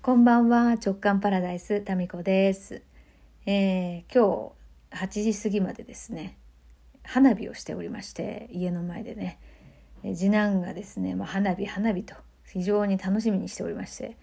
[0.00, 2.82] こんばんは直感パラダイスタミコです、
[3.46, 4.52] えー今
[4.90, 6.38] 日8時過ぎまでですね
[7.02, 9.40] 花火をしておりまして家の前でね。
[10.04, 12.14] えー次男がですね、まあ、花火花火と
[12.46, 14.16] 非常に楽しみにしておりまして、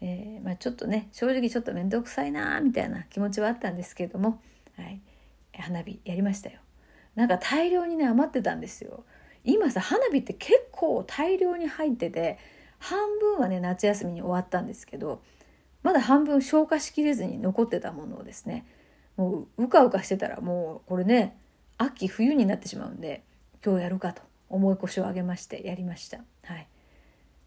[0.00, 4.42] えーまあ、ちょっとね正直ちょっと面倒くさいなみたいな気持ちはあったんですけれども、
[4.76, 5.00] はい、
[5.56, 6.58] 花火やりましたよ。
[7.14, 9.04] なんか大量にね余ってたんですよ。
[9.44, 12.38] 今さ花火って結構大量に入ってて
[12.80, 15.22] 半分はね夏休みに終わったんですけど
[15.82, 18.66] まだ半分消化しきれずに残ってたものをですね
[19.16, 21.36] もううかうかしてたらもうこれね
[21.78, 23.22] 秋冬になってしまうんで
[23.64, 26.18] 今日やるかと思い越しを上げましてやりました。
[26.42, 26.66] はい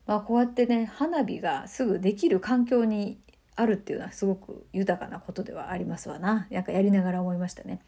[0.05, 3.19] まあ、こうやってね花火がすぐできる環境に
[3.55, 7.81] あるっていうのはすごく豊かなことではありますわななんかやりながら思いましたね。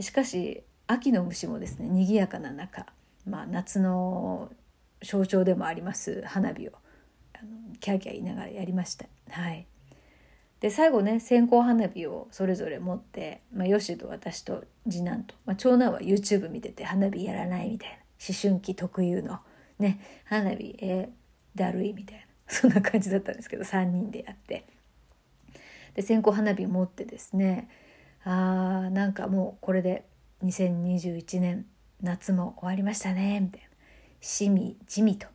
[0.00, 2.86] しかし秋の虫もですね賑やかな中、
[3.26, 4.50] まあ、夏の
[5.02, 6.72] 象徴でもあります花火を。
[7.80, 9.06] キャーキャー言いながらやりました。
[9.30, 9.66] はい、
[10.60, 17.96] で最後ね線香花火をそれぞれ持って、まあ、ヨシと私と次男と、まあ、長男は YouTube 見てて花火やらないみたいな。
[18.20, 19.38] 思春期特有の
[19.78, 22.24] ね花火えー、だるいみたいな。
[22.48, 24.64] そんな感じだったんですけど3人でやって。
[25.94, 27.68] で線香花火持ってですね
[28.24, 30.04] あーなんかもうこれで
[30.44, 31.66] 2021年
[32.00, 33.67] 夏も終わりましたねみたいな。
[34.20, 35.26] しみじみと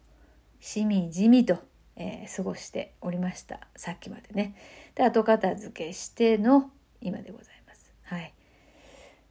[0.59, 1.57] しみじみと、
[1.95, 3.59] えー過ごしておりました。
[3.75, 4.55] さっきまでね。
[4.95, 7.91] で後片付けしての今でございます。
[8.03, 8.33] はい。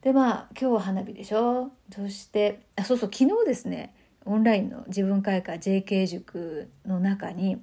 [0.03, 1.70] でまあ今日は花火でしょ？
[1.94, 3.94] そしてあそうそう昨日ですね
[4.25, 7.61] オンラインの自分会館 JK 塾の中に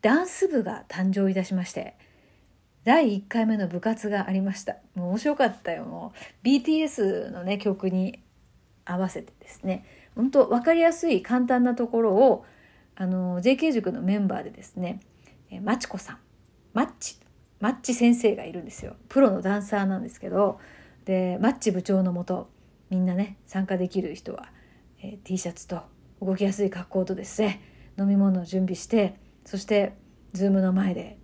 [0.00, 1.96] ダンス部が誕生いたしまして
[2.84, 4.76] 第1回目の部活がありました。
[4.94, 5.84] もう面白かったよ。
[5.84, 8.18] もう BTS のね曲に
[8.84, 12.44] 合わせてですね本当分かりやすい簡単なところを
[12.96, 15.00] あの JK 塾のメンバーでですね
[15.50, 16.18] えまちこさん。
[16.72, 17.18] マッチ。
[17.60, 18.96] マッチ先生がいるんですよ。
[19.08, 20.58] プロのダンサーなんですけど
[21.04, 22.50] でマッチ部長のもと
[22.90, 24.50] みんなね参加できる人は、
[25.00, 25.82] えー T シャツと
[26.20, 27.60] 動きやすい格好とですね
[27.98, 29.14] 飲み物を準備して
[29.44, 29.94] そして
[30.32, 31.18] ズームの前で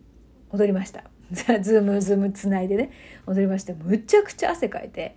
[0.51, 1.05] 踊りました。
[1.31, 2.91] ズームズームつないでね
[3.27, 5.17] 踊りましてむちゃくちゃ汗かいて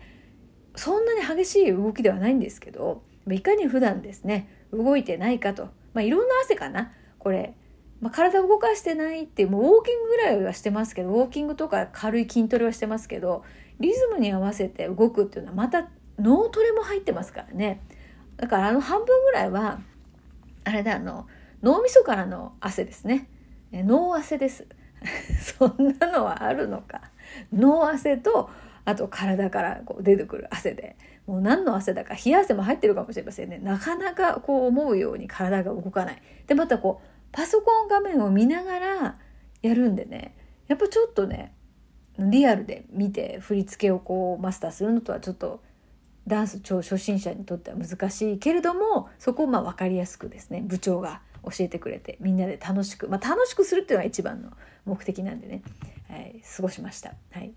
[0.75, 6.91] そんなに激しい動きではないんですけどいかに普段ですね動いてないかと、まあ、いろんな汗かな。
[7.19, 7.53] これ、
[8.01, 13.43] まあ、体動かしてないってもうウォーキングぐらいはしてますけどウォーキングとか軽い筋トレはしてますけど
[13.79, 15.87] リズムに合わせて動くっていうのはまた
[16.19, 17.81] 脳トレも入ってますからね。
[18.37, 19.79] だからあの半分ぐらいは
[20.63, 21.27] あれだあの
[21.61, 23.29] 脳みそからの汗ですね。
[23.71, 24.67] 脳汗です。
[25.57, 27.01] そんなのはあるのか。
[27.51, 28.49] 脳汗と
[28.85, 30.95] あと体からこう出てくる汗で。
[31.25, 33.57] もう何の汗だか冷や汗も入ってるかもしれませんね。
[33.57, 36.21] なかなかこう思うように体が動かない。
[36.47, 39.15] でまたこうパソコン画面を見ながら
[39.61, 40.35] やるんでね。
[40.67, 41.53] やっぱちょっとね
[42.19, 45.61] リアルで見て振り付けをこうマスターするのとはちょっと
[46.27, 54.51] ダンス超初心者にとっては難しいけれどもそこをまあ分かりやすくですね部長が教えてくれてみんなで楽しく、まあ、楽しくするっていうのが一番の
[54.85, 55.63] 目的なんでね、
[56.09, 57.13] はい、過ごしました。
[57.31, 57.53] はい。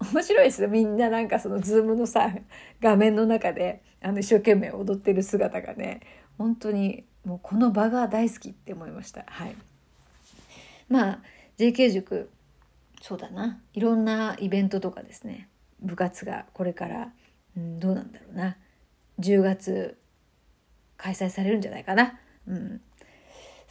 [0.00, 2.34] 面白いですよみんななんかそのズームのさ
[2.80, 6.00] 画面の中であの一生懸命踊ってる姿がね
[6.38, 9.24] 本当にもうこの場が大好きって思いました。
[9.26, 9.54] はい。
[10.88, 11.18] まあ
[11.58, 12.30] JK 塾
[13.02, 13.60] そうだな。
[13.74, 15.48] いろんなイベントとかですね。
[15.80, 17.12] 部活がこれから、
[17.56, 18.56] うん、どうなんだろうな。
[19.18, 19.98] 10月
[20.96, 22.18] 開催されるんじゃないかな。
[22.46, 22.80] うん。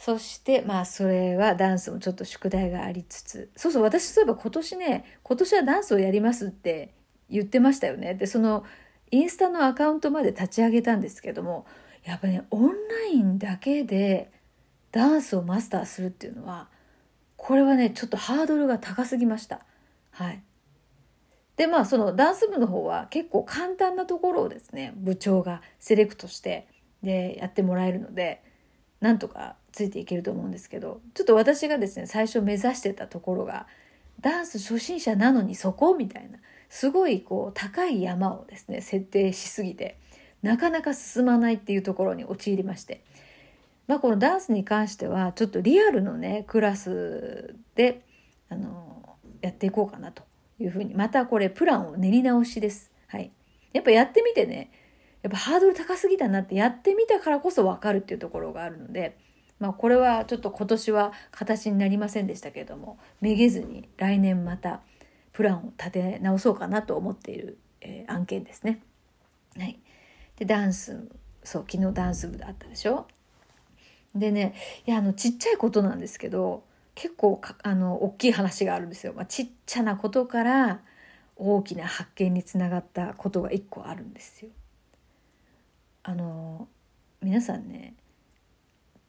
[0.00, 6.94] そしてまあそれはダンスもちょっと宿題がありつつそうそう私そういえば今年ね今年はダンスをやりますって
[7.28, 8.14] 言ってましたよね。
[8.14, 8.64] でその
[9.10, 11.66] インスタのアカウントまで立ち上げたんですけども
[12.02, 12.74] やっぱねオンラ
[13.12, 14.32] インだけで
[14.90, 16.68] ダンスをマスターするっていうのは
[17.36, 19.60] これはねちょっとハードルが高すぎました。
[20.12, 20.42] はい。
[21.56, 26.68] でまあそのダンス部の方は結構簡単なところをですね部長がセレクトして
[27.02, 28.42] でやってもらえるので
[29.00, 33.66] なんとかついていけると思うんですけどちょっと私がですね最初目指してたところが
[34.20, 36.38] ダンス初心者なのにそこみたいな
[36.68, 39.98] すごいこう高い山をですね設定しすぎて
[40.42, 43.02] なかなか進まないっていうところに陥りまして、
[43.86, 48.02] まあ、このダンスに関してはちょっとリアルのねクラスで
[48.48, 50.22] あのやっていこうかなと
[50.58, 52.90] いうふうにまたこれプランを練り直しです。
[53.08, 53.32] はい、
[53.72, 54.70] やっぱやってみてね
[55.22, 59.18] やっぱハードル高すぎたなってやってみたからこそ分かるっていうところがあるので、
[59.60, 64.80] まあ、これはちょっと今年は形になりませんでしたけれどもめげずに来年また
[65.32, 68.82] プランを立て直そうかなと思っている、えー案件ですね。
[69.56, 69.78] はい、
[70.36, 71.06] でダンス
[71.44, 73.06] そう昨日ダンス部だったでしょ？
[74.14, 74.54] でね
[74.86, 76.64] いやあのちっちゃいことなんですけど
[76.94, 79.12] 結構あの大きい話があるんですよ。
[79.14, 80.80] まあ、ちっちゃなことから
[81.36, 84.50] 大きな発見につながったことが一個あるんですよ。
[86.02, 86.66] あの
[87.22, 87.94] 皆さんね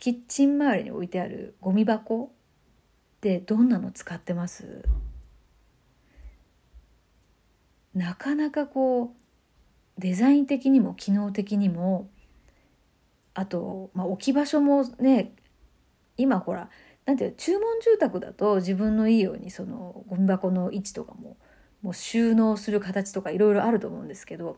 [0.01, 4.83] キッチン周りに置いてあるゴミ箱ってどんなの使ってます？
[7.94, 12.09] なかなかこうデザイン的にも機能的にも
[13.36, 15.36] あと、まあ、置き場所もね
[16.18, 16.71] 今ほら
[17.06, 21.38] なんていう注文住宅だと自分のいいようにそのゴミ箱の位置とかも
[21.83, 24.57] もう収納する形とかいろいろあると思うんですけど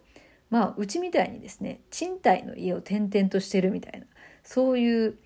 [0.50, 4.06] まあうちみたいにですね賃貸の家を転々としてるみたいな
[4.42, 5.18] そういう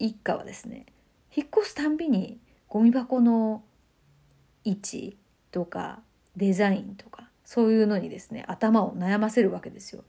[0.00, 0.86] 一家はですね
[1.34, 3.62] 引っ越すたんびにゴミ箱の
[4.64, 5.16] 位置
[5.52, 6.00] とか
[6.36, 10.04] デザインとかそういうのにですね頭を悩ませるわけですよ。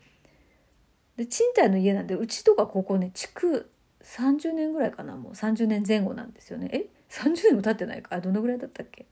[1.17, 3.69] で賃貸の家なんでうちとかここね築
[4.03, 9.05] 30年ぐらいかなもう30年前後なんですよねえ30年も経ってないかどのぐらいだったっけ？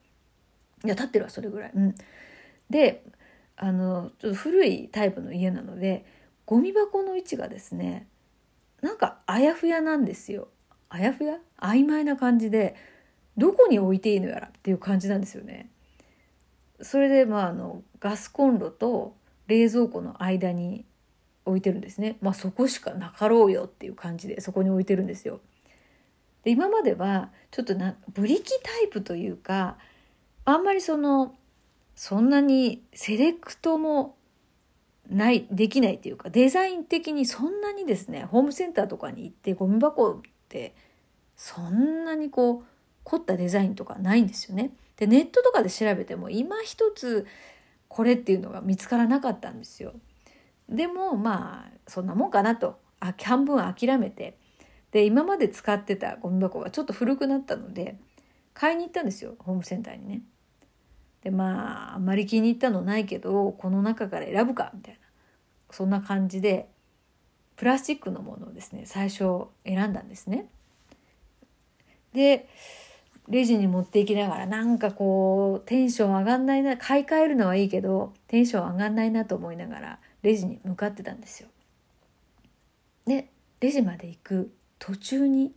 [0.85, 1.71] いや経ってるわそれぐらい。
[1.75, 1.95] うん、
[2.69, 3.03] で
[3.57, 6.05] あのちょっと古いタイプの家なので
[6.45, 8.07] ゴミ箱の位置がですね
[8.81, 10.47] なんかあやふやなんですよ。
[10.89, 12.75] あやふや曖昧な感じで
[13.37, 15.69] どこに置いていいのやらっていう感じなんですよね。
[16.81, 19.15] それでまああのガスコンロと
[19.47, 20.85] 冷蔵庫の間に
[21.45, 22.17] 置いてるんですね。
[22.21, 25.39] まあそこしかなかろうよっていう感じでそこに置いてるんですよ。
[26.43, 29.77] で今まではちょっとなブリキタイプというか
[30.45, 31.35] あんまりその
[31.95, 34.15] そんなにセレクトも
[35.09, 40.73] ないできないっていうかデザイン的にそんなにですねホームセンターとかに行ってゴミ箱って
[41.35, 42.65] そんなにこう
[43.03, 44.71] 凝ったデザインとかないんですよね。
[44.97, 47.25] でネットとかで調べても今一つ
[47.87, 49.93] これっていうのが見つからなかったんですよ。
[50.67, 54.37] でもまあそんなもんかなとあ半分諦めて
[54.91, 57.97] で今まで使ってたゴミ箱がちょっと古くなったので
[58.53, 60.21] 買いに行ったんですよホームセンターにね。
[61.23, 64.99] でまああんまり気に入ったのないけどこの中から選ぶかみたいな
[65.71, 66.69] そんな感じで
[67.59, 70.47] プラスチックのものをですね最初選んだんですね。
[72.13, 72.47] で
[73.27, 81.49] レジに持っていきながらなんかこうテンション上がんないな買い替えるのはいいけどテンション上がんないなと思いながらレジに向かってたんですよ。
[83.05, 83.27] で
[83.59, 85.51] レジまで行く途中に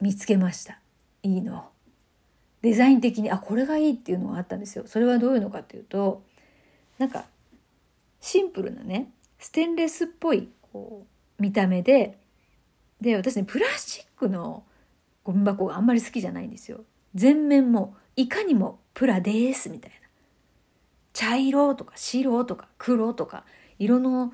[0.00, 0.78] 見つけました
[1.24, 1.70] いいの
[2.62, 4.84] デザイン的にあこれがいいっていうのがあったんですよ。
[4.86, 6.22] それはどういうのかっていうと
[6.98, 7.24] なんか
[8.20, 11.06] シンプルなねステンレスっぽいこ
[11.38, 12.18] う見た目で
[13.00, 14.64] で私ねプラスチックの
[15.22, 16.80] ゴミ箱があんまり好きじゃないんですよ。
[17.14, 19.96] 全面もいかにもプラですみたいな。
[21.12, 23.44] 茶色とか白とか黒とか
[23.78, 24.32] 色の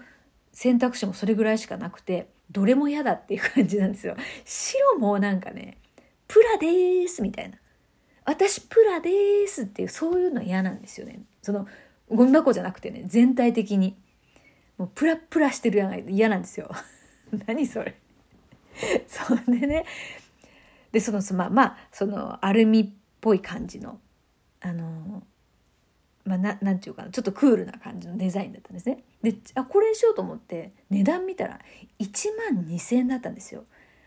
[0.53, 4.17] 選択肢もそれぐらいしかなくてどれも嫌だっていう感じなんですよ。
[4.45, 5.79] 白もなんかね
[6.29, 7.59] プラですみたいな。
[8.25, 11.21] 私プラですっていうそういうの嫌なんですよね。
[11.43, 11.67] その
[12.09, 13.97] ゴミ箱じゃなくてね全体的に
[14.79, 16.71] もうプラプラしてるやん嫌なんですよ。
[17.47, 17.97] 何それ
[19.07, 19.85] そんでね
[20.93, 22.89] でそのまあまあそのアルミっ
[23.21, 24.01] ぽい感じの
[24.61, 25.23] あの
[26.25, 29.05] まあ、ななんていうかなちょっとクールな感じのデザインだったんですね。
[29.23, 31.61] であこれにしようと思って値段見たら
[31.99, 33.65] 1万2,000円だったんですよ。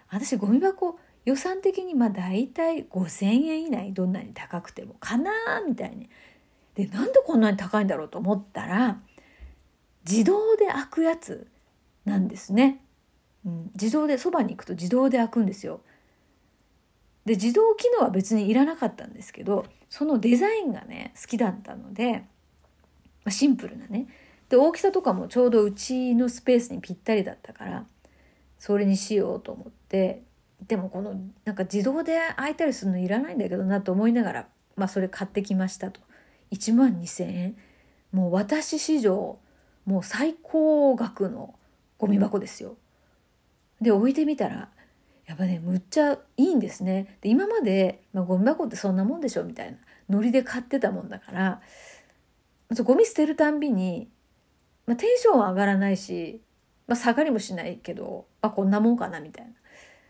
[0.09, 6.09] 私ゴミ箱予算的にまあ大体5,000円以内どんなに高くてもかなみたいに。
[6.73, 8.99] でなんでこんなに高いんだろうと思ったら
[10.09, 11.47] 自動で開くやつ
[12.05, 12.81] なんですね。
[13.45, 15.81] うん、自動でそばに行くと自動で開くんですよ。
[17.25, 22.23] で自動機能は別にいらなかったんですけどそのデザインがね好きだったので、
[23.25, 24.07] ま、シンプルなね
[24.47, 27.85] で大きさとかもちょうどうちのスペースにぴったりだったから
[28.59, 30.23] それにしようと思って
[30.67, 34.47] でもこのなんか自動で開いたりするのいらないんだけどなと思いながら、
[34.77, 35.99] まあ、それ買ってきましたと
[36.51, 37.57] 1万2,000円
[38.13, 39.37] もう私史上
[39.87, 41.55] もう最高額の
[41.97, 42.77] ゴミ箱ですよ。
[43.81, 44.69] で置いてみたら
[45.25, 47.17] やっぱねむっちゃいいんですね。
[47.21, 49.77] で今まで、まあ、ゴミ箱ってそんなもんでしょみたいな
[50.09, 51.61] ノリで買ってたもんだから
[52.83, 54.09] ゴミ捨てるたんびに、
[54.85, 56.41] まあ、テンションは上がらないし、
[56.85, 59.51] まあ、下がりもしないけど、あ、こんなもんかなみたいな。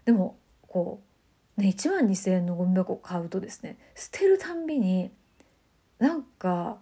[0.06, 1.02] でもこ
[1.58, 5.12] うね1万2,000円のゴミ箱を買うとですね捨てるたんびに
[6.00, 6.78] なんか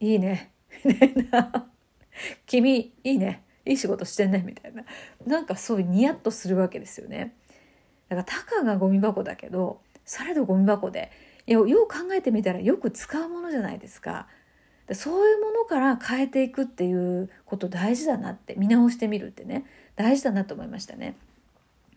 [0.00, 0.52] いいね
[0.84, 1.66] みたいな
[2.46, 4.84] 君いいねいい仕事してんねみたいな
[5.26, 7.34] なんかそうニヤッとするわけですよね。
[8.08, 11.10] だからたかがゴミ箱だけどされどゴミ箱で
[11.46, 14.26] いやよう考えてみたらよく使うものじゃないですか
[14.86, 14.94] で。
[14.94, 19.64] そういうものから変えていくっていうこと大事だなって見直してみるってね
[19.96, 21.16] 大事だなと思いましたね。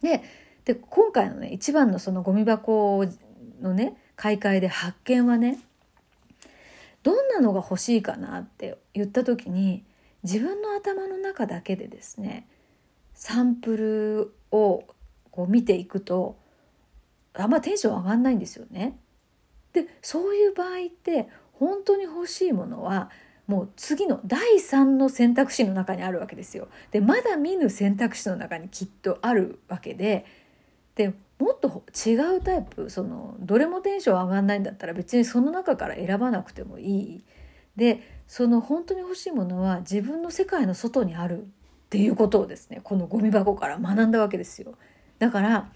[0.01, 0.23] で
[0.65, 3.05] で今回のね一番のそのゴミ箱
[3.61, 5.59] のね買い替えで発見はね
[7.03, 9.83] どんなのが欲しいかなって言った時に
[10.27, 12.49] 自分の頭の中だけでですね
[13.13, 14.83] サンプルを
[15.31, 16.37] こう見ていくと
[17.33, 18.99] あんまテンション上がんないんですよね。
[19.71, 23.09] でそういう場合って本当に欲しいものは
[23.47, 26.67] もう次の第3の選択肢の中にあるわけですよ。
[26.91, 30.25] でまだ見ぬ選択肢の中にきっとあるわけで
[30.95, 37.23] でもっと違うタイプそのどれもテンション上がんないんだったら別にその中から選ばなくてもいい。
[37.77, 41.45] でその本当に欲しいものは自分の世界の外にあるっ
[41.89, 44.73] ていうことをですねこのゴミ箱から学んだわけですよ。
[45.19, 45.71] だから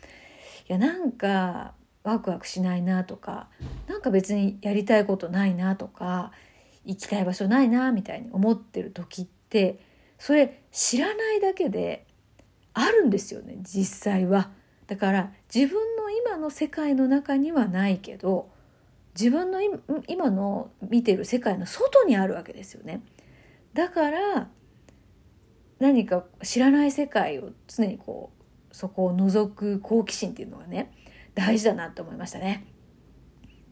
[0.68, 3.48] いやなんかワクワクしないなとか
[3.88, 6.32] なんか別にやりたいことないなとか
[6.84, 9.80] 行きたい場所ないなみたいに思ってる時って
[10.18, 12.06] それ知らないだけで
[12.74, 14.50] あるんですよね実際は。
[14.88, 18.50] だから自分の今の世界の中にはないけど
[19.20, 19.60] 自分の
[20.08, 23.02] 今の見てる世界の外にあるわけですよね。
[23.74, 24.50] だから
[25.80, 28.32] 何か知らない世界を常にこ
[28.72, 30.92] うそこを覗く好奇心っていうのがね
[31.36, 32.66] 大事だなと思いましたね。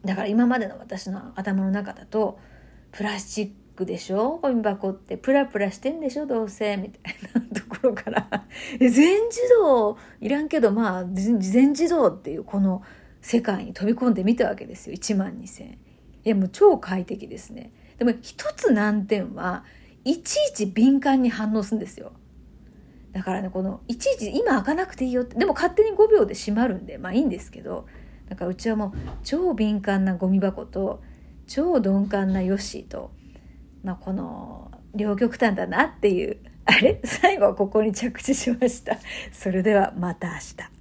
[0.04, 2.38] だから今までの私の頭の中だと
[2.90, 4.38] プラスチックでしょ？
[4.38, 6.26] ゴミ箱ってプラプラしてんでしょ？
[6.26, 6.76] どうせ？
[6.76, 8.28] みたいなところから
[8.78, 12.82] 全自動いらんけどまあ全自動っていうこの
[13.20, 15.78] 世界に飛び込んでみたわけですよ1万2,000円。
[16.22, 17.72] いやもう超快適ですね。
[17.98, 19.64] でも一つ難点は
[20.04, 22.12] いちいち敏感に反応するんですよ。
[23.12, 27.86] だからねこのいちいち今開かなくていいよってでも勝手に5秒で閉まるんでまあいいんですけど
[28.28, 28.92] だからうちはもう
[29.24, 31.02] 超敏感なゴミ箱と
[31.46, 33.10] 超鈍感なヨッシーと、
[33.82, 37.00] まあ、この両極端だなっていうあれ？
[37.04, 38.96] 最後はここに着地しました。
[39.32, 40.79] それではまた明日。